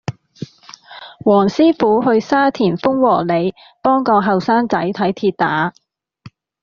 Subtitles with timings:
[1.23, 3.53] 黃師傅去沙田豐禾里
[3.83, 5.75] 幫個後生仔睇跌打